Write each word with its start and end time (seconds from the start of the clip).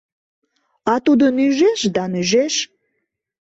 А 0.91 0.93
тудо 1.05 1.25
нӱжеш 1.37 1.79
да 1.95 2.03
нӱжеш. 2.11 2.55